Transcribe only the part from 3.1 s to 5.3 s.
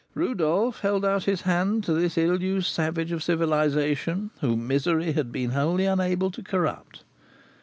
of civilisation, whom misery